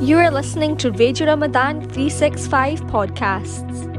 [0.00, 3.92] You are listening to Radio Ramadan 365 podcasts.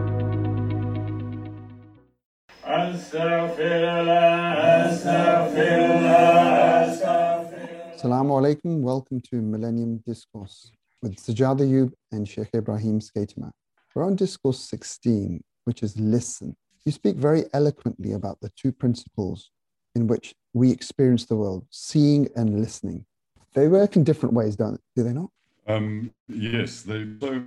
[7.93, 8.82] Assalamu alaikum.
[8.82, 10.71] Welcome to Millennium Discourse
[11.04, 13.51] with Sajjad Ayub and Sheikh Ibrahim Schuitema.
[13.93, 16.55] We're on Discourse 16, which is listen.
[16.86, 19.51] You speak very eloquently about the two principles
[19.96, 23.05] in which we experience the world, seeing and listening.
[23.54, 25.04] They work in different ways, don't they?
[25.04, 25.29] do they not?
[25.67, 26.81] Um, yes.
[26.81, 27.43] They, so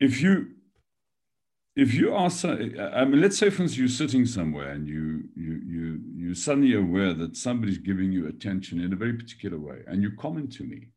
[0.00, 0.48] if you
[1.76, 2.30] if you are,
[2.94, 6.74] I mean, let's say, for instance, you're sitting somewhere and you you you you're suddenly
[6.74, 10.64] aware that somebody's giving you attention in a very particular way, and you comment to
[10.64, 10.88] me,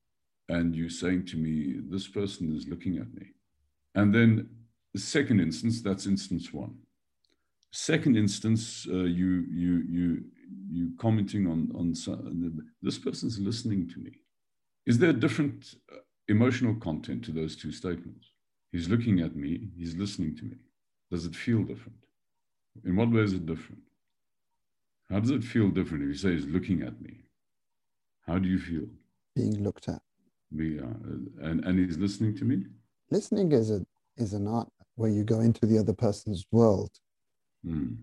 [0.47, 3.27] and you're saying to me, "This person is looking at me,"
[3.93, 4.49] and then
[4.93, 6.75] the second instance, that's instance one.
[7.71, 10.23] Second instance, uh, you you you
[10.71, 14.11] you commenting on on some, this person's listening to me.
[14.85, 15.75] Is there a different
[16.29, 18.31] emotional content to those two statements?
[18.71, 19.69] He's looking at me.
[19.77, 20.57] He's listening to me.
[21.11, 21.97] Does it feel different?
[22.85, 23.81] In what way is it different?
[25.09, 27.25] How does it feel different if you say he's looking at me?
[28.27, 28.85] How do you feel?
[29.35, 30.01] Being looked at.
[30.55, 30.83] We, uh,
[31.41, 32.65] and, and he's listening to me?
[33.09, 33.83] Listening is, a,
[34.17, 36.91] is an art where you go into the other person's world.
[37.65, 37.97] Mm.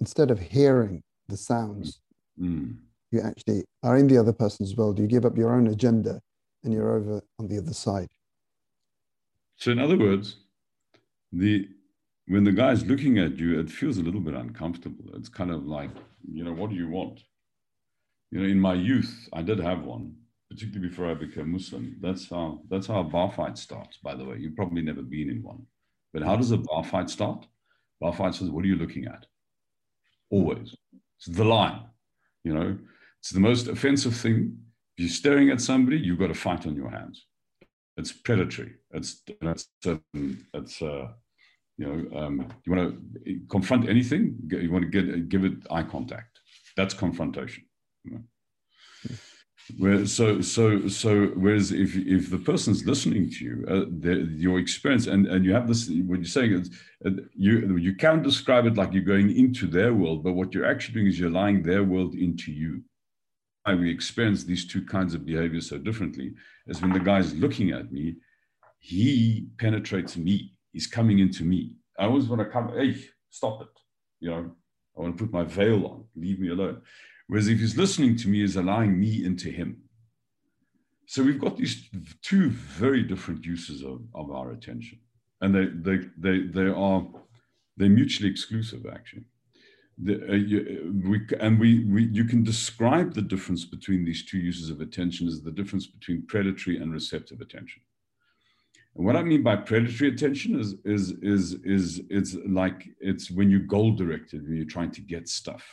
[0.00, 2.00] Instead of hearing the sounds,
[2.38, 2.76] Mm.
[3.12, 4.98] you actually are in the other person's world.
[4.98, 6.20] You give up your own agenda
[6.64, 8.08] and you're over on the other side.
[9.56, 10.36] So, in other words,
[11.32, 11.68] the
[12.28, 15.04] when the guy's looking at you, it feels a little bit uncomfortable.
[15.14, 15.90] It's kind of like,
[16.28, 17.20] you know, what do you want?
[18.30, 20.14] You know, in my youth, I did have one,
[20.50, 21.96] particularly before I became Muslim.
[22.00, 24.38] That's how that's how a bar fight starts, by the way.
[24.38, 25.66] You've probably never been in one.
[26.12, 27.46] But how does a bar fight start?
[28.00, 29.26] Bar fight says, what are you looking at?
[30.30, 30.74] Always.
[31.18, 31.84] It's the line.
[32.44, 32.78] You know,
[33.20, 34.58] it's the most offensive thing.
[34.96, 37.26] If you're staring at somebody, you've got a fight on your hands.
[37.98, 38.74] It's predatory.
[38.92, 39.68] It's it's
[40.54, 41.08] it's uh,
[41.78, 45.82] you know, um, you want to confront anything, you want to get give it eye
[45.82, 46.40] contact.
[46.76, 47.64] That's confrontation.
[48.04, 48.22] You know?
[49.78, 55.06] Where, so so so whereas if if the person's listening to you, uh, your experience
[55.06, 56.70] and and you have this what you're saying is
[57.04, 60.70] uh, you you can't describe it like you're going into their world, but what you're
[60.70, 62.82] actually doing is you're allowing their world into you.
[63.74, 66.34] We experience these two kinds of behavior so differently
[66.66, 68.16] is when the guy's looking at me,
[68.78, 71.72] he penetrates me he's coming into me.
[71.98, 72.94] I always want to come, hey,
[73.30, 73.68] stop it.
[74.20, 74.50] You know,
[74.94, 76.82] I want to put my veil on, leave me alone.
[77.28, 79.78] Whereas if he's listening to me, he's allowing me into him.
[81.06, 81.88] So we've got these
[82.20, 84.98] two very different uses of, of our attention.
[85.40, 87.06] And they, they, they, they are,
[87.78, 89.24] they're mutually exclusive, actually.
[89.98, 94.38] The, uh, you, we, and we, we, you can describe the difference between these two
[94.38, 97.80] uses of attention as the difference between predatory and receptive attention.
[98.96, 103.50] And what I mean by predatory attention is is is is it's like it's when
[103.50, 105.64] you're goal directed when you're trying to get stuff.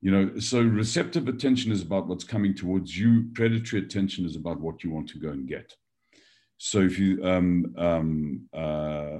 [0.00, 3.30] You know, so receptive attention is about what's coming towards you.
[3.34, 5.74] Predatory attention is about what you want to go and get.
[6.58, 9.18] So if you um, um, uh,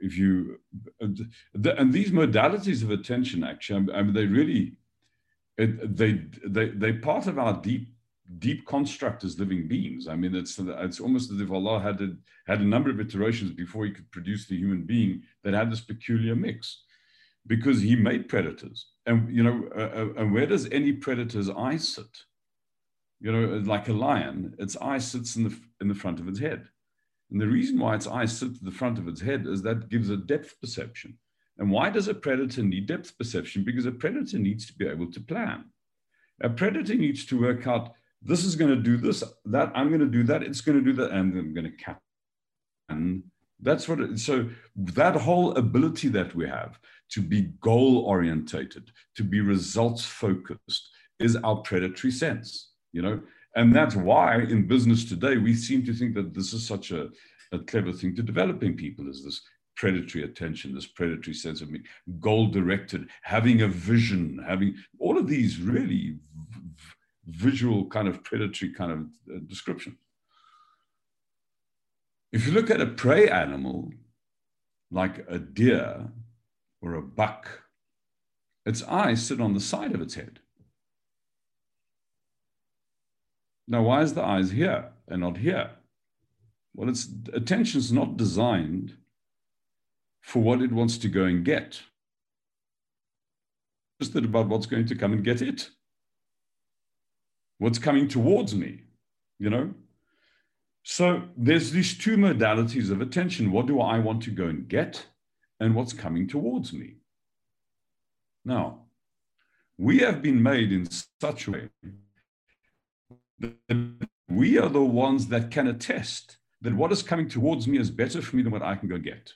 [0.00, 0.58] if you
[1.00, 4.76] and these modalities of attention actually, I mean, they really
[5.58, 7.88] they they they part of our deep
[8.38, 10.08] deep construct as living beings.
[10.08, 12.16] I mean, it's it's almost as if Allah had a,
[12.46, 15.80] had a number of iterations before He could produce the human being that had this
[15.80, 16.82] peculiar mix,
[17.46, 18.88] because He made predators.
[19.06, 22.24] And you know, uh, uh, and where does any predator's eye sit?
[23.20, 26.28] You know, uh, like a lion, its eye sits in the in the front of
[26.28, 26.68] its head.
[27.30, 29.88] And the reason why its eye sits at the front of its head is that
[29.88, 31.18] gives a depth perception.
[31.58, 33.64] And why does a predator need depth perception?
[33.64, 35.64] Because a predator needs to be able to plan.
[36.40, 37.92] A predator needs to work out
[38.22, 40.84] this is going to do this, that, I'm going to do that, it's going to
[40.84, 42.00] do that, and I'm going to cap.
[42.88, 43.22] And
[43.60, 46.78] that's what, it, so that whole ability that we have
[47.10, 53.20] to be goal orientated, to be results focused, is our predatory sense, you know?
[53.56, 57.08] And that's why in business today, we seem to think that this is such a,
[57.52, 59.40] a clever thing to developing people is this
[59.76, 61.80] predatory attention, this predatory sense of me,
[62.20, 66.16] goal directed, having a vision, having all of these really
[67.26, 68.98] visual kind of predatory kind of
[69.34, 69.96] uh, description.
[72.32, 73.90] If you look at a prey animal,
[74.90, 76.08] like a deer
[76.82, 77.62] or a buck,
[78.66, 80.40] its eyes sit on the side of its head.
[83.68, 85.70] Now, why is the eyes here and not here?
[86.74, 88.96] Well, its attention is not designed
[90.22, 91.82] for what it wants to go and get.
[94.00, 95.70] Just about what's going to come and get it
[97.58, 98.80] what's coming towards me,
[99.38, 99.74] you know?
[100.84, 103.52] So there's these two modalities of attention.
[103.52, 105.04] What do I want to go and get?
[105.60, 106.94] And what's coming towards me?
[108.44, 108.84] Now,
[109.76, 110.88] we have been made in
[111.20, 111.92] such a way that
[114.28, 118.20] we are the ones that can attest that what is coming towards me is better
[118.20, 119.32] for me than what I can go get.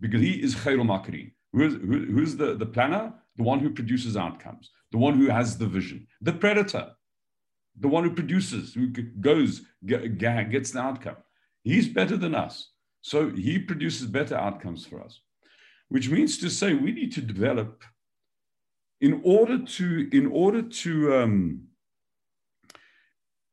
[0.00, 1.32] Because he is Khairul Makirin.
[1.52, 3.14] Who is, who, who's the, the planner?
[3.36, 6.92] The one who produces outcomes, the one who has the vision, the predator
[7.78, 11.16] the one who produces, who goes, gets the outcome.
[11.62, 12.70] He's better than us.
[13.02, 15.20] So he produces better outcomes for us,
[15.88, 17.82] which means to say we need to develop
[19.00, 21.60] in order to, in order to, um,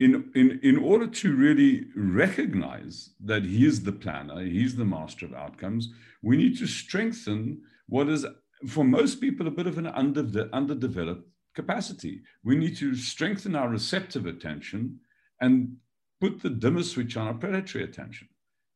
[0.01, 5.27] in, in, in order to really recognize that he is the planner, he's the master
[5.27, 5.93] of outcomes,
[6.23, 8.25] we need to strengthen what is,
[8.67, 12.21] for most people, a bit of an under, underdeveloped capacity.
[12.43, 14.99] We need to strengthen our receptive attention
[15.39, 15.77] and
[16.19, 18.27] put the dimmer switch on our predatory attention.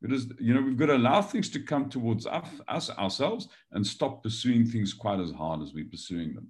[0.04, 3.88] Because you know we've got to allow things to come towards us, us ourselves and
[3.88, 6.50] stop pursuing things quite as hard as we're pursuing them.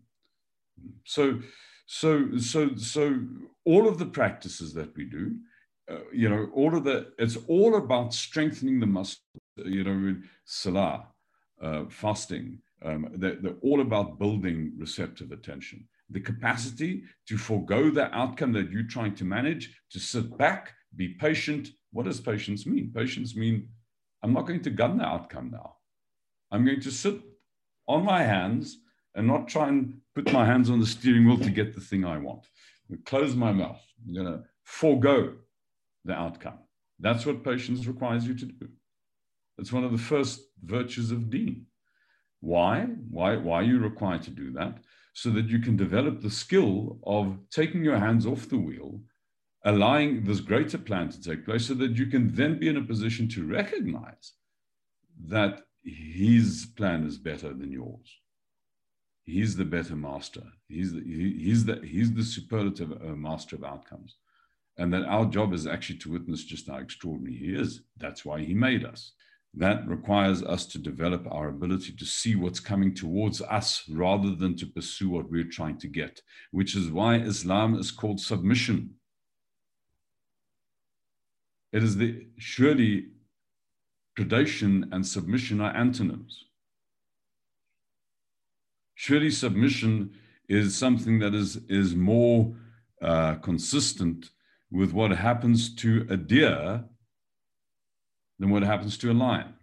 [1.06, 1.40] So,
[1.86, 3.20] so, so, so
[3.66, 5.36] all of the practices that we do,
[5.90, 9.22] uh, you know, all of the it's all about strengthening the muscle.
[9.58, 10.16] You know,
[10.46, 11.08] salah,
[11.62, 12.60] uh, fasting.
[12.84, 18.72] Um, they're, they're all about building receptive attention the capacity to forego the outcome that
[18.72, 21.70] you're trying to manage, to sit back, be patient.
[21.92, 22.92] What does patience mean?
[22.94, 23.68] Patience mean
[24.24, 25.78] I'm not going to gun the outcome now.
[26.52, 27.22] I'm going to sit
[27.88, 28.80] on my hands
[29.16, 32.06] and not try and put my hands on the steering wheel to get the thing
[32.06, 32.46] I want.
[33.06, 33.82] close my mouth.
[34.06, 35.34] I'm going to forego
[36.04, 36.60] the outcome.
[37.00, 38.70] That's what patience requires you to do.
[39.58, 41.66] It's one of the first virtues of deen.
[42.42, 42.86] Why?
[43.10, 44.78] Why, why are you required to do that?
[45.16, 49.00] so that you can develop the skill of taking your hands off the wheel,
[49.64, 52.84] allowing this greater plan to take place, so that you can then be in a
[52.84, 54.34] position to recognize
[55.28, 58.20] that his plan is better than yours.
[59.26, 60.44] He's the better master.
[60.68, 64.18] He's the, he, he's the, he's the superlative uh, master of outcomes.
[64.78, 67.82] And that our job is actually to witness just how extraordinary he is.
[67.98, 69.14] That's why he made us
[69.58, 74.56] that requires us to develop our ability to see what's coming towards us rather than
[74.58, 78.96] to pursue what we're trying to get, which is why Islam is called submission.
[81.72, 83.08] It is the surely
[84.18, 86.46] predation and submission are antonyms.
[88.96, 90.12] Surely submission
[90.48, 92.56] is something that is, is more
[93.02, 94.32] uh, consistent
[94.72, 96.84] with what happens to a deer
[98.40, 99.54] than what happens to a lion.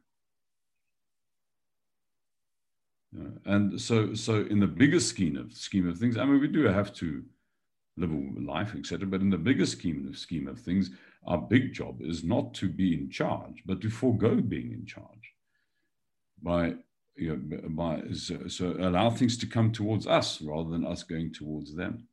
[3.44, 6.64] and so, so in the bigger scheme of scheme of things, I mean, we do
[6.64, 7.22] have to
[7.96, 9.06] live a life, etc.
[9.06, 10.90] But in the bigger scheme of scheme of things,
[11.26, 15.34] our big job is not to be in charge, but to forego being in charge
[16.42, 16.74] by
[17.16, 21.32] you know, by so, so allow things to come towards us rather than us going
[21.32, 22.06] towards them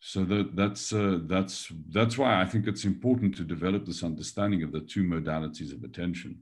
[0.00, 4.62] so that, that's uh, that's that's why I think it's important to develop this understanding
[4.62, 6.38] of the two modalities of attention,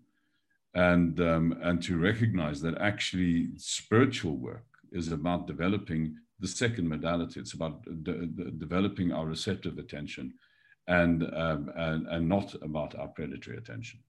[0.75, 7.41] and um, and to recognize that actually spiritual work is about developing the second modality.
[7.41, 10.35] It's about de- de- developing our receptive attention,
[10.89, 14.01] and um, and and not about our predatory attention.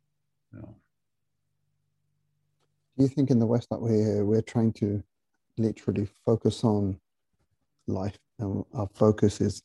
[2.97, 5.03] Do you think in the West that we're we're trying to
[5.57, 6.99] literally focus on
[7.87, 9.61] life and our focus is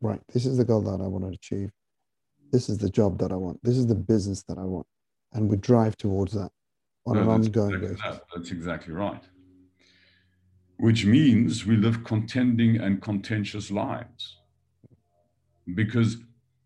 [0.00, 1.70] right this is the goal that i want to achieve.
[2.52, 3.60] This is the job that i want.
[3.62, 4.86] This is the business that i want.
[5.32, 6.50] And we drive towards that
[7.06, 8.02] on no, an ongoing exactly basis.
[8.02, 8.22] that.
[8.34, 9.22] that's exactly right.
[10.78, 14.38] Which means we live contending and contentious lives.
[15.74, 16.16] Because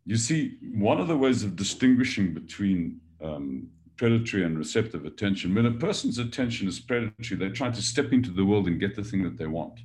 [0.07, 5.55] you see one of the ways of distinguishing between um, predatory and receptive attention.
[5.55, 8.97] When a person's attention is predatory they're trying to step into the world and get
[8.97, 9.81] the thing that they want.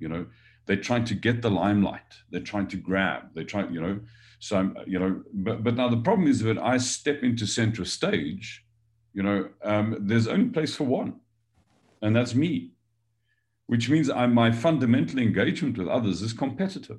[0.00, 0.26] You know
[0.66, 2.12] they're trying to get the limelight.
[2.30, 3.30] They're trying to grab.
[3.34, 4.00] They're trying you know
[4.38, 7.84] so I'm, you know but but now the problem is that i step into center
[7.84, 8.64] stage
[9.14, 11.20] you know um, there's only place for one
[12.02, 12.72] and that's me
[13.72, 16.98] which means I, my fundamental engagement with others is competitive.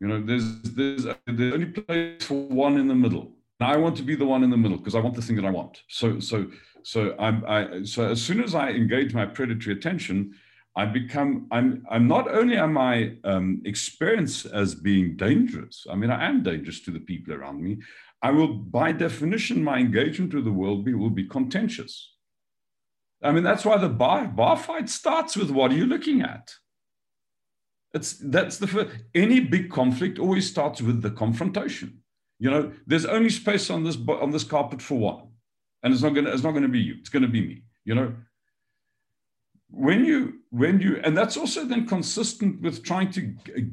[0.00, 3.32] You know there's there's there's only place for one in the middle
[3.62, 5.36] and i want to be the one in the middle because i want the thing
[5.36, 6.46] that i want so so
[6.82, 10.34] so i'm i so as soon as i engage my predatory attention
[10.74, 16.10] I become, I'm, I'm not only am I um, experienced as being dangerous, I mean,
[16.10, 17.78] I am dangerous to the people around me.
[18.22, 22.14] I will, by definition, my engagement with the world be, will be contentious.
[23.22, 26.54] I mean, that's why the bar, bar fight starts with what are you looking at?
[27.92, 32.01] It's, that's the first, any big conflict always starts with the confrontation.
[32.42, 35.28] You know, there's only space on this on this carpet for one,
[35.84, 36.96] and it's not gonna it's not gonna be you.
[36.98, 37.62] It's gonna be me.
[37.84, 38.14] You know,
[39.70, 43.20] when you when you and that's also then consistent with trying to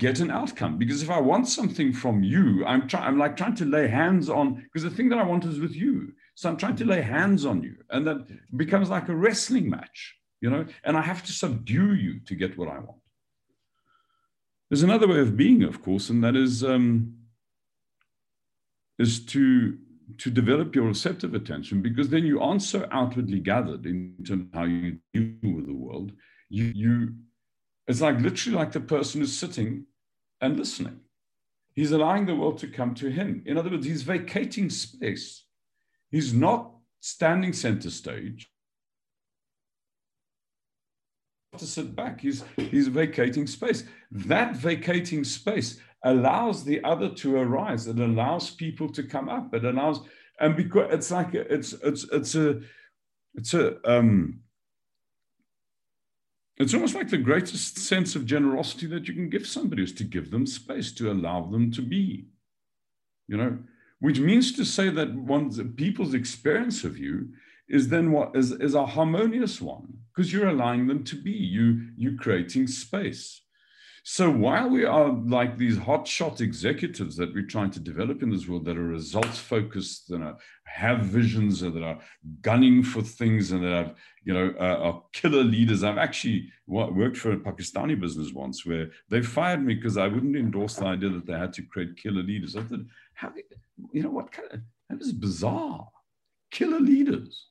[0.03, 0.77] get an outcome.
[0.77, 4.29] Because if i want something from you i'm trying i'm like trying to lay hands
[4.29, 6.13] on because the thing that i want is with you.
[6.35, 7.75] So i'm trying to lay hands on you.
[7.89, 10.67] And that becomes like a wrestling match you know?
[10.83, 13.01] And i have to subdue you to get what i want.
[14.69, 17.15] There's another way of being of course and that is um
[18.99, 19.77] is to
[20.17, 24.53] to develop your receptive attention because then you aren't so outwardly gathered in terms of
[24.53, 26.11] how you deal with the world.
[26.49, 27.13] You, you,
[27.87, 29.85] it's like literally like the person who's sitting
[30.41, 30.99] and listening.
[31.75, 33.43] He's allowing the world to come to him.
[33.45, 35.45] In other words, he's vacating space.
[36.09, 38.49] He's not standing center stage
[41.57, 42.21] to sit back.
[42.21, 43.83] He's, he's vacating space.
[44.11, 47.87] That vacating space allows the other to arise.
[47.87, 49.53] It allows people to come up.
[49.53, 50.01] It allows,
[50.39, 52.61] and because it's like a, it's it's it's a
[53.35, 54.41] it's a um,
[56.57, 60.03] it's almost like the greatest sense of generosity that you can give somebody is to
[60.03, 62.27] give them space to allow them to be.
[63.27, 63.57] You know,
[63.99, 67.29] which means to say that one's people's experience of you
[67.67, 71.89] is then what is, is a harmonious one because you're allowing them to be you
[71.95, 73.41] you creating space
[74.11, 78.47] so while we are like these hotshot executives that we're trying to develop in this
[78.47, 81.99] world that are results focused and have visions and that are
[82.41, 85.83] gunning for things and that have, you know, uh, are killer leaders.
[85.83, 90.35] I've actually worked for a Pakistani business once where they fired me because I wouldn't
[90.35, 92.55] endorse the idea that they had to create killer leaders.
[92.55, 93.31] I thought, how,
[93.93, 95.87] you know, what kind of, that is bizarre.
[96.49, 97.45] Killer leaders.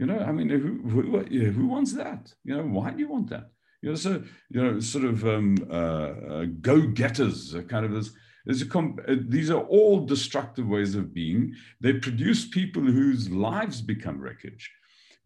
[0.00, 1.20] You know, I mean, who, who,
[1.52, 2.34] who wants that?
[2.42, 3.50] You know, why do you want that?
[3.84, 8.14] You know, so you know, sort of um, uh, uh, go-getters, kind of this.
[8.48, 11.54] Uh, these are all destructive ways of being.
[11.82, 14.70] They produce people whose lives become wreckage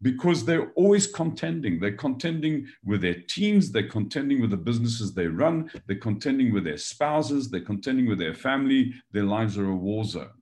[0.01, 1.79] because they're always contending.
[1.79, 6.65] They're contending with their teams, they're contending with the businesses they run, they're contending with
[6.65, 8.93] their spouses, they're contending with their family.
[9.13, 10.41] Their lives are a war zone,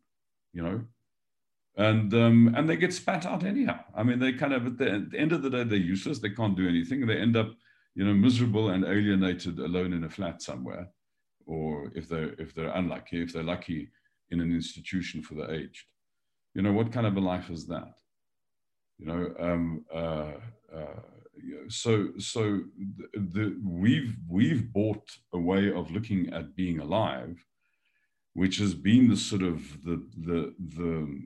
[0.54, 0.82] you know.
[1.78, 3.80] And um, and they get spat out anyhow.
[3.96, 6.18] I mean, they kind of at the, at the end of the day, they're useless.
[6.18, 7.06] They can't do anything.
[7.06, 7.52] They end up
[7.98, 10.88] you know, miserable and alienated alone in a flat somewhere,
[11.48, 13.90] or if they're if they're unlucky, if they're lucky
[14.30, 15.88] in an institution for the aged.
[16.54, 17.96] You know, what kind of a life is that?
[19.00, 20.34] You know, um, uh,
[20.78, 21.02] uh,
[21.70, 22.62] so so
[23.00, 27.44] the, the, we've we've bought a way of looking at being alive,
[28.34, 31.24] which has been the sort of the the the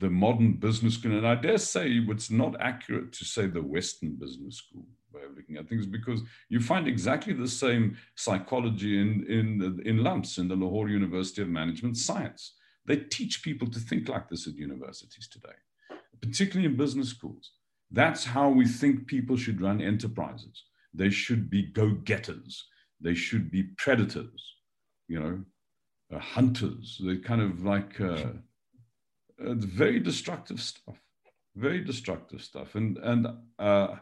[0.00, 4.16] the modern business school, and I dare say it's not accurate to say the Western
[4.16, 9.24] business school way of looking at things because you find exactly the same psychology in,
[9.28, 12.54] in, in lumps in the Lahore University of Management Science.
[12.86, 15.54] They teach people to think like this at universities today,
[16.20, 17.52] particularly in business schools.
[17.90, 20.64] That's how we think people should run enterprises.
[20.94, 22.66] They should be go-getters.
[23.00, 24.56] They should be predators,
[25.08, 25.44] you know,
[26.14, 27.00] uh, hunters.
[27.04, 28.32] They're kind of like uh,
[29.44, 30.96] uh, very destructive stuff,
[31.56, 32.74] very destructive stuff.
[32.74, 33.26] And, and
[33.58, 33.96] uh,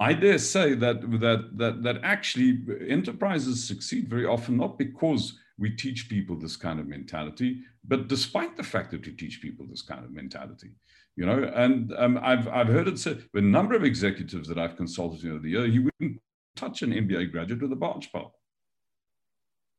[0.00, 5.68] I dare say that, that, that, that actually enterprises succeed very often not because we
[5.68, 9.82] teach people this kind of mentality, but despite the fact that we teach people this
[9.82, 10.70] kind of mentality.
[11.16, 14.76] You know, and um, I've, I've heard it said, a number of executives that I've
[14.76, 16.18] consulted over the year, you wouldn't
[16.56, 18.34] touch an MBA graduate with a barge pole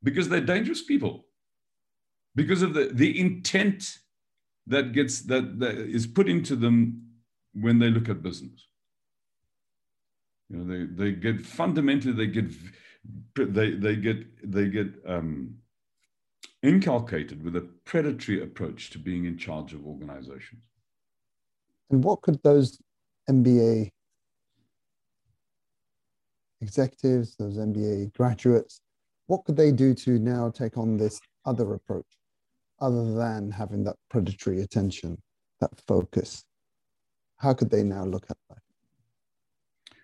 [0.04, 1.25] because they're dangerous people,
[2.36, 3.98] because of the, the intent
[4.68, 7.08] that gets that, that is put into them
[7.54, 8.68] when they look at business.
[10.51, 12.51] You know, they, they get fundamentally they get
[13.36, 15.55] they they get they get um,
[16.62, 20.62] inculcated with a predatory approach to being in charge of organizations.
[21.89, 22.79] And what could those
[23.29, 23.91] MBA
[26.60, 28.81] executives, those MBA graduates,
[29.27, 32.05] what could they do to now take on this other approach,
[32.81, 35.17] other than having that predatory attention,
[35.62, 36.43] that focus?
[37.38, 38.60] How could they now look at that?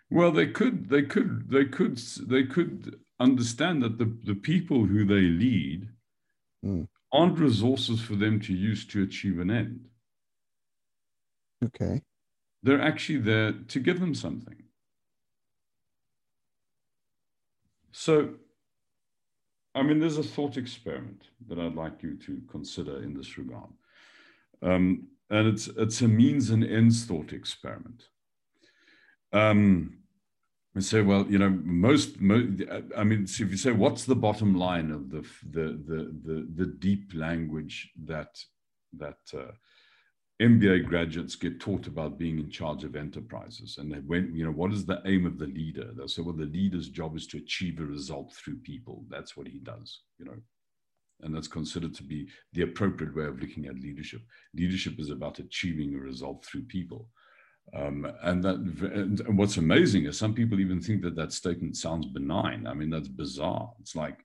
[0.10, 5.06] Well, they could, they could, they could, they could understand that the, the people who
[5.06, 5.90] they lead
[6.64, 6.88] mm.
[7.12, 9.88] aren't resources for them to use to achieve an end.
[11.64, 12.02] Okay.
[12.64, 14.64] They're actually there to give them something.
[17.92, 18.36] So,
[19.74, 23.70] I mean, there's a thought experiment that I'd like you to consider in this regard.
[24.62, 28.08] Um, and it's, it's a means and ends thought experiment.
[29.34, 29.98] Um,
[30.78, 32.62] and say, well, you know, most, most
[32.96, 36.48] I mean, so if you say, what's the bottom line of the the the the,
[36.56, 38.38] the deep language that
[38.96, 39.52] that uh,
[40.40, 44.52] MBA graduates get taught about being in charge of enterprises, and they went, you know,
[44.52, 45.90] what is the aim of the leader?
[45.96, 49.04] They'll say, well, the leader's job is to achieve a result through people.
[49.10, 50.38] That's what he does, you know,
[51.22, 54.22] and that's considered to be the appropriate way of looking at leadership.
[54.54, 57.10] Leadership is about achieving a result through people.
[57.74, 62.06] Um, and that and what's amazing is some people even think that that statement sounds
[62.06, 62.66] benign.
[62.66, 63.72] I mean, that's bizarre.
[63.82, 64.20] It's like,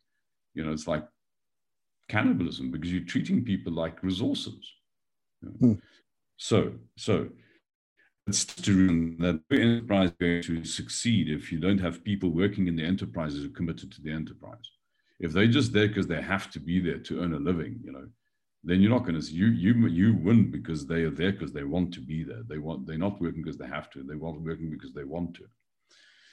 [0.54, 1.04] you know, it's like
[2.08, 4.74] cannibalism because you're treating people like resources.
[5.40, 5.68] You know?
[5.68, 5.78] hmm.
[6.36, 7.28] So, so
[8.26, 12.68] it's to that the enterprise is going to succeed if you don't have people working
[12.68, 14.70] in the enterprises who are committed to the enterprise.
[15.18, 17.92] If they're just there because they have to be there to earn a living, you
[17.92, 18.06] know,
[18.64, 21.64] then you're not going to you you you win because they are there because they
[21.64, 22.42] want to be there.
[22.48, 24.02] They want they're not working because they have to.
[24.02, 25.44] They want working because they want to.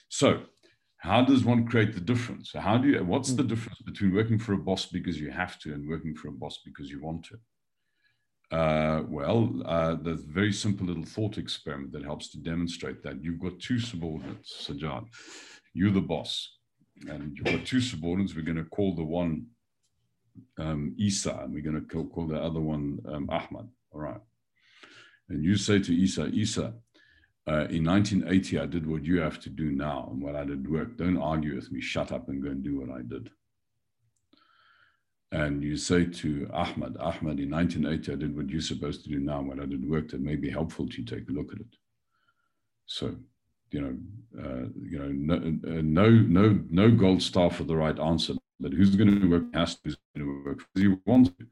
[0.10, 0.44] So,
[0.98, 2.52] how does one create the difference?
[2.52, 3.04] So how do you?
[3.04, 6.28] What's the difference between working for a boss because you have to and working for
[6.28, 7.38] a boss because you want to?
[8.56, 13.24] Uh, well, uh, there's a very simple little thought experiment that helps to demonstrate that.
[13.24, 15.06] You've got two subordinates, Sajjad.
[15.74, 16.58] You're the boss,
[17.08, 18.36] and you've got two subordinates.
[18.36, 19.46] We're going to call the one
[20.58, 23.68] um, Isa, and we're going to call, call the other one um, Ahmad.
[23.92, 24.22] All right.
[25.30, 26.74] And you say to Isa, Isa,
[27.48, 30.70] uh, in 1980, I did what you have to do now, and what I did
[30.70, 30.98] work.
[30.98, 31.82] Don't argue with me.
[31.82, 33.30] Shut up and go and do what I did.
[35.32, 39.20] And you say to Ahmad, Ahmad, in 1980, I did what you're supposed to do
[39.20, 41.06] now, what I did work that may be helpful to you.
[41.06, 41.76] Take a look at it.
[42.88, 43.16] So,
[43.72, 43.98] you know,
[44.44, 48.34] uh, you know, no, uh, no, no, no gold star for the right answer.
[48.60, 51.46] But who's going to work has to, who's going to work because he wants to.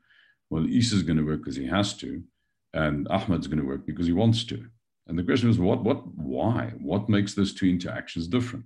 [0.50, 2.24] Well, Isa's going to work because he has to,
[2.74, 4.66] and Ahmed's going to work because he wants to.
[5.08, 6.74] And the question is, what, what, why?
[6.80, 8.66] What makes those two interactions different?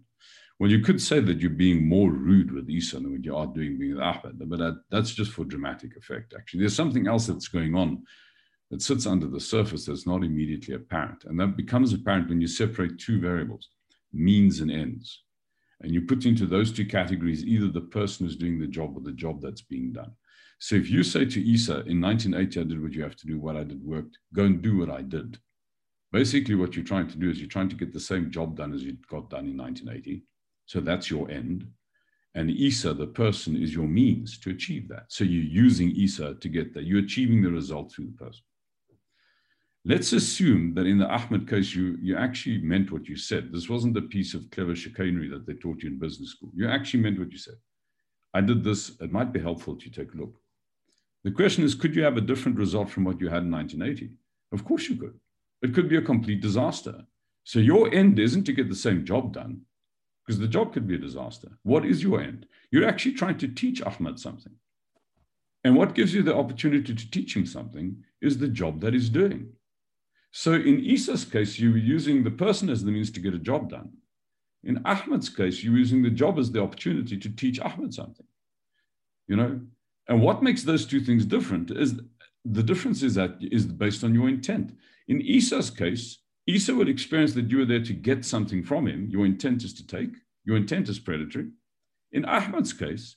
[0.60, 3.48] Well, you could say that you're being more rude with Isa than what you are
[3.48, 6.59] doing with Ahmed, but that, that's just for dramatic effect, actually.
[6.59, 8.03] There's something else that's going on
[8.70, 11.25] that sits under the surface that's not immediately apparent.
[11.25, 13.70] And that becomes apparent when you separate two variables,
[14.13, 15.24] means and ends.
[15.81, 19.01] And you put into those two categories either the person who's doing the job or
[19.01, 20.11] the job that's being done.
[20.59, 23.39] So if you say to Isa, in 1980, I did what you have to do,
[23.39, 25.39] what I did worked, go and do what I did.
[26.11, 28.74] Basically, what you're trying to do is you're trying to get the same job done
[28.74, 30.24] as you got done in 1980.
[30.67, 31.67] So that's your end.
[32.35, 35.05] And Isa, the person, is your means to achieve that.
[35.09, 36.83] So you're using Isa to get there.
[36.83, 38.44] You're achieving the result through the person.
[39.83, 43.51] Let's assume that in the Ahmed case, you, you actually meant what you said.
[43.51, 46.51] This wasn't a piece of clever chicanery that they taught you in business school.
[46.53, 47.55] You actually meant what you said.
[48.33, 48.91] I did this.
[49.01, 50.35] It might be helpful to take a look.
[51.24, 54.13] The question is, could you have a different result from what you had in 1980?
[54.51, 55.20] Of course you could.
[55.63, 57.03] It could be a complete disaster.
[57.44, 59.61] So your end isn't to get the same job done,
[60.25, 61.50] because the job could be a disaster.
[61.63, 62.46] What is your end?
[62.70, 64.53] You're actually trying to teach Ahmed something.
[65.63, 69.09] And what gives you the opportunity to teach him something is the job that he's
[69.09, 69.53] doing.
[70.31, 73.39] So in Isa's case, you were using the person as the means to get a
[73.39, 73.89] job done.
[74.63, 78.25] In Ahmed's case, you're using the job as the opportunity to teach Ahmed something.
[79.27, 79.61] You know,
[80.07, 82.00] and what makes those two things different is
[82.46, 84.77] the difference is that is based on your intent.
[85.07, 89.07] In Isa's case, Isa would experience that you were there to get something from him.
[89.09, 90.11] Your intent is to take.
[90.46, 91.50] Your intent is predatory.
[92.11, 93.15] In Ahmed's case,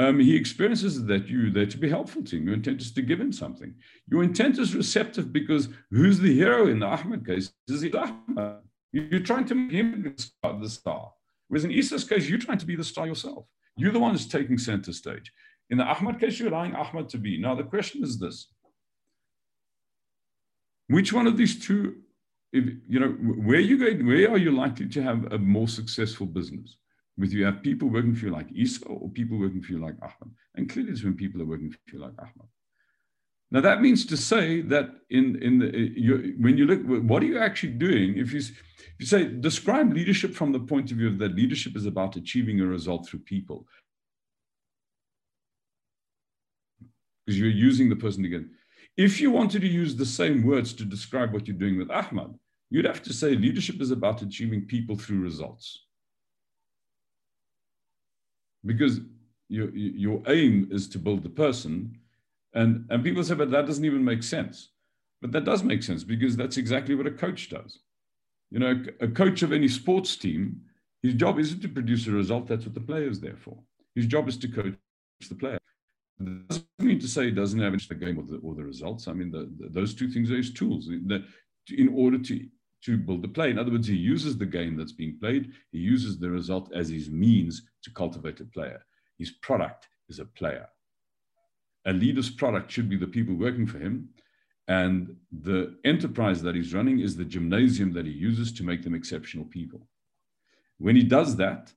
[0.00, 2.46] um, he experiences that you're there to be helpful to him.
[2.46, 3.74] Your intent is to give him something.
[4.08, 7.52] Your intent is receptive because who's the hero in the Ahmed case?
[7.68, 8.60] Is it Ahmed?
[8.92, 11.12] You're trying to make him the star.
[11.48, 13.44] Whereas in Isa's case, you're trying to be the star yourself.
[13.76, 15.30] You're the one who's taking center stage.
[15.68, 17.38] In the Ahmed case, you're allowing Ahmed to be.
[17.38, 18.48] Now, the question is this
[20.88, 21.96] which one of these two,
[22.52, 23.10] if, you know,
[23.46, 26.78] where are you going, where are you likely to have a more successful business?
[27.20, 29.96] With you have people working for you like Isa or people working for you like
[30.00, 30.34] Ahmed.
[30.54, 32.48] And clearly it's when people are working for you like Ahmed.
[33.50, 35.66] Now that means to say that in, in the,
[36.06, 38.16] you, when you look, what are you actually doing?
[38.16, 41.76] If you, if you say, describe leadership from the point of view of that leadership
[41.76, 43.66] is about achieving a result through people.
[47.26, 48.48] Because you're using the person again.
[48.96, 52.32] If you wanted to use the same words to describe what you're doing with Ahmad,
[52.70, 55.84] you'd have to say leadership is about achieving people through results
[58.64, 59.00] because
[59.48, 61.98] your, your aim is to build the person.
[62.54, 64.70] And, and people say, but that doesn't even make sense.
[65.20, 67.80] But that does make sense because that's exactly what a coach does.
[68.50, 70.60] You know, a coach of any sports team,
[71.02, 72.46] his job isn't to produce a result.
[72.46, 73.58] That's what the player is there for.
[73.94, 74.74] His job is to coach
[75.28, 75.58] the player.
[76.18, 79.08] That doesn't mean to say he doesn't have the game or the, or the results.
[79.08, 80.88] I mean, the, the, those two things are his tools.
[80.88, 82.46] in order to
[82.84, 83.50] to build the play.
[83.50, 86.88] In other words, he uses the game that's being played, he uses the result as
[86.88, 88.82] his means to cultivate a player.
[89.18, 90.66] His product is a player.
[91.86, 94.10] A leader's product should be the people working for him.
[94.68, 98.94] And the enterprise that he's running is the gymnasium that he uses to make them
[98.94, 99.88] exceptional people.
[100.78, 101.72] When he does that,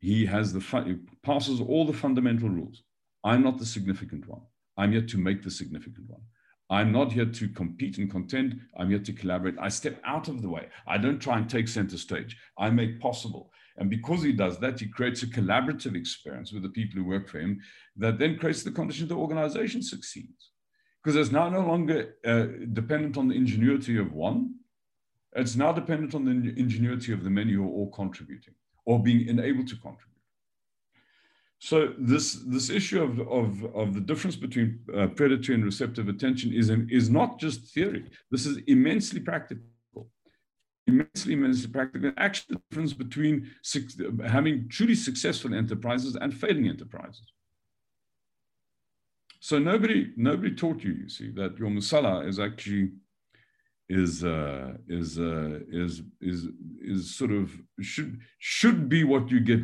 [0.00, 2.82] he has the he passes all the fundamental rules.
[3.24, 4.42] I'm not the significant one.
[4.76, 6.22] I'm yet to make the significant one.
[6.72, 8.58] I'm not here to compete and contend.
[8.78, 9.56] I'm here to collaborate.
[9.60, 10.68] I step out of the way.
[10.86, 12.34] I don't try and take center stage.
[12.58, 13.52] I make possible.
[13.76, 17.28] And because he does that, he creates a collaborative experience with the people who work
[17.28, 17.60] for him
[17.96, 20.50] that then creates the conditions the organization succeeds.
[21.04, 24.54] Because it's now no longer uh, dependent on the ingenuity of one.
[25.36, 28.54] It's now dependent on the ingenuity of the many who are all contributing
[28.86, 30.11] or being enabled to contribute.
[31.64, 36.52] So this this issue of of, of the difference between uh, predatory and receptive attention
[36.52, 38.10] is an, is not just theory.
[38.32, 39.62] This is immensely practical,
[40.88, 42.10] immensely immensely practical.
[42.16, 43.48] Actually, the difference between
[44.26, 47.28] having truly successful enterprises and failing enterprises.
[49.38, 52.90] So nobody nobody taught you, you see, that your masala is actually
[53.88, 56.48] is uh, is uh, is is
[56.80, 59.62] is sort of should should be what you get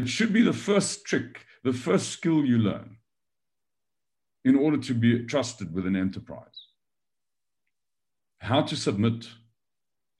[0.00, 2.96] it should be the first trick, the first skill you learn
[4.46, 6.68] in order to be trusted with an enterprise.
[8.38, 9.28] How to submit,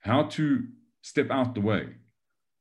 [0.00, 0.66] how to
[1.00, 1.86] step out the way,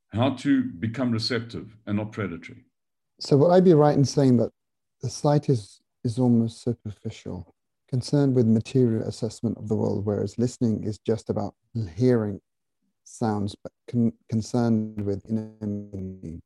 [0.08, 2.64] how to become receptive and not predatory.
[3.20, 4.50] So, would I be right in saying that
[5.02, 7.54] the sight is, is almost superficial,
[7.86, 11.54] concerned with material assessment of the world, whereas listening is just about
[11.96, 12.40] hearing
[13.04, 16.40] sounds, but con- concerned with inner meaning?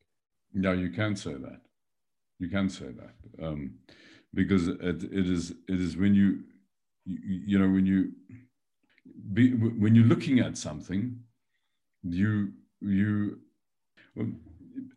[0.55, 1.61] Yeah, you can say that.
[2.39, 3.75] You can say that um,
[4.33, 6.41] because it, it is it is when you,
[7.05, 8.13] you you know when you
[9.33, 11.19] be, when you're looking at something,
[12.03, 13.39] you you.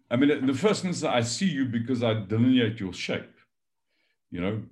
[0.09, 3.33] I mean, the first instance, I see you because I delineate your shape.
[4.31, 4.63] You know,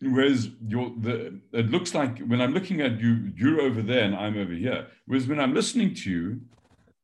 [0.00, 4.14] whereas your the it looks like when I'm looking at you, you're over there and
[4.14, 4.88] I'm over here.
[5.06, 6.40] Whereas when I'm listening to you,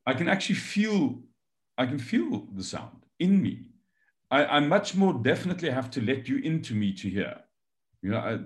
[0.07, 1.21] I can actually feel
[1.77, 3.71] I can feel the sound in me.
[4.31, 7.37] I, I much more definitely have to let you into me to hear.
[8.03, 8.39] You know, I,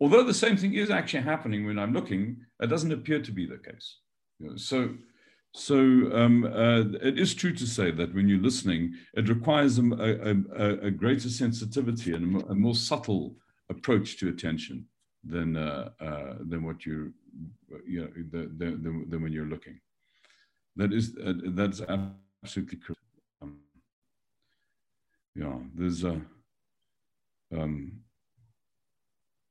[0.00, 3.46] although the same thing is actually happening when I'm looking, it doesn't appear to be
[3.46, 3.98] the case.
[4.38, 4.94] You know, so,
[5.52, 5.76] so
[6.12, 10.86] um, uh, it is true to say that when you're listening, it requires a, a,
[10.86, 13.36] a greater sensitivity and a, more subtle
[13.70, 14.86] approach to attention
[15.22, 17.14] than uh, uh, than what you
[17.86, 19.80] you know than when you're looking.
[20.76, 21.80] That is uh, that's
[22.44, 23.00] absolutely correct.
[23.42, 23.58] Um,
[25.34, 26.20] yeah, there's a
[27.56, 28.00] um,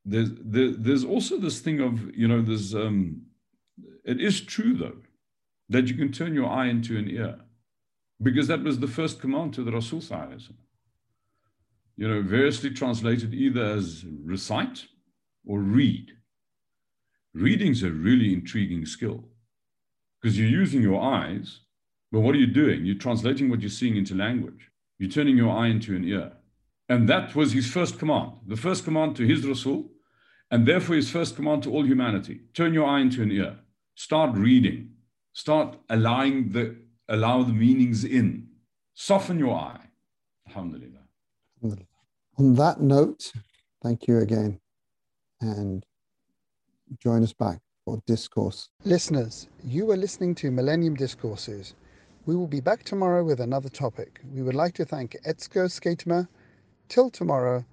[0.05, 3.23] there's there, there's also this thing of you know there's um,
[4.05, 4.97] it is true though
[5.69, 7.39] that you can turn your eye into an ear
[8.21, 10.01] because that was the first command to the Rasul
[11.97, 14.85] you know variously translated either as recite
[15.47, 16.11] or read
[17.33, 19.23] reading's a really intriguing skill
[20.21, 21.61] because you're using your eyes
[22.13, 22.85] but what are you doing?
[22.85, 24.69] You're translating what you're seeing into language.
[24.99, 26.31] You're turning your eye into an ear.
[26.87, 29.89] And that was his first command, the first command to his Rasul,
[30.51, 32.41] and therefore his first command to all humanity.
[32.53, 33.55] Turn your eye into an ear.
[33.95, 34.91] Start reading.
[35.33, 36.75] Start allowing the
[37.09, 38.47] allow the meanings in.
[38.93, 39.87] Soften your eye.
[40.47, 41.05] Alhamdulillah.
[42.37, 43.33] On that note,
[43.81, 44.59] thank you again.
[45.41, 45.83] And
[47.01, 48.69] join us back for discourse.
[48.85, 51.73] Listeners, you are listening to Millennium Discourses
[52.25, 54.21] we will be back tomorrow with another topic.
[54.33, 56.27] We would like to thank Etsko Schuitema.
[56.87, 57.65] Till tomorrow,